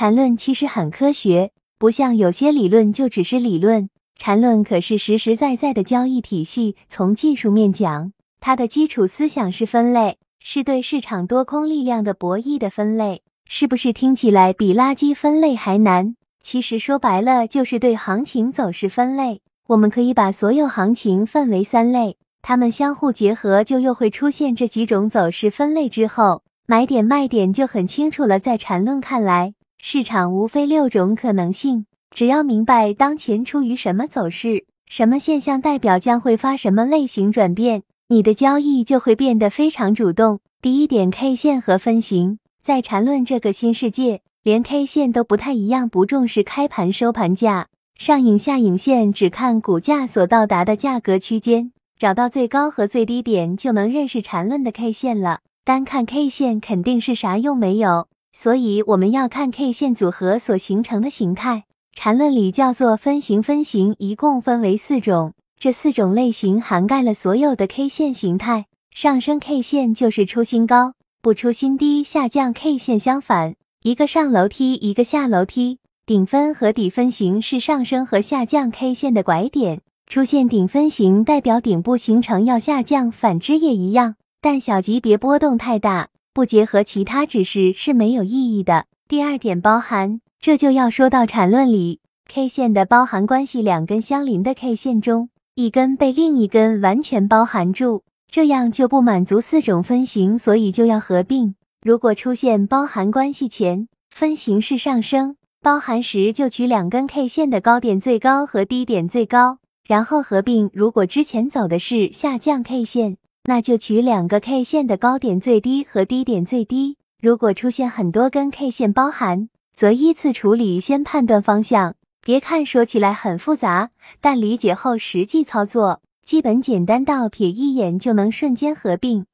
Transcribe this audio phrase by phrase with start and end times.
[0.00, 3.90] 缠论其实很科学，不像有些理论就只是理论。
[4.18, 6.74] 缠论可是实实在在的交易体系。
[6.88, 8.10] 从技术面讲，
[8.40, 13.20] 它的基础思想是分类，是对市场多空力量的博弈的分类。
[13.44, 16.16] 是不是听起来比垃圾分类还难？
[16.42, 19.42] 其实说白了就是对行情走势分类。
[19.66, 25.90] 我们可以把所有行情分为三类，它们相互结合，就又会出现这几种走势分类。
[25.90, 28.40] 之后，买点卖点就很清楚了。
[28.40, 29.52] 在缠论看来，
[29.82, 31.86] 市场无非六种可能性。
[32.10, 40.40] 只要明白当前处于什么走势，什么现象代表将会发什么类型转变，你的交易就会变得非常主动。
[40.60, 47.68] 第一点，K 线和分型，在缠论这个新世界，连 K 线都不太一样，不重视开盘收盘价，
[47.98, 55.40] 上影下影线只看股价所到达的价格区间，找到最高和最低点就能认识缠论的 K 线了。
[55.64, 61.64] 单看 K 线肯定是啥用没有，所以我们要看 K 线组合所形成的形态。
[61.92, 68.66] 缠论里叫做分型，分型一共分为四种，这四种类型涵盖了所有的 K 线形态。
[68.94, 75.78] 上升 K 线就是出新高，不出新低；下降 K 线相反，一个上楼梯，一个下楼梯。
[76.06, 84.16] 顶分和底分型是上升和下降 K 线的拐点，出现顶分型代表顶部形成要下降，反之也一样。
[84.40, 88.86] 但小级别波动太大，不结合其他指示是没有意义的。
[89.08, 90.20] 第二点包含。
[90.42, 101.56] 这就要说到缠论里 K 线的包含关系，两根相邻的 K 线中，一根被另一根完全包含住，这样就不满足四种分型，所以就要合并。
[101.82, 110.70] 如果出现包含关系前分型是上升，包含时就取两根 K 线的高点最高和低点最高，然后合并。
[110.72, 116.98] 如果之前走的是下降 K 线，那就取两个 K 线的高点最低和低点最低。
[117.20, 121.94] 如果出现很多根 K 线包含，则依次处理，先判断方向。
[122.22, 129.24] 别看说起来很复杂，但理解后实际操作基本简单到瞥一眼就能瞬间合并。